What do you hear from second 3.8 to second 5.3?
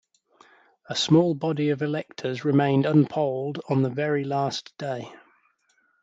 the very last day.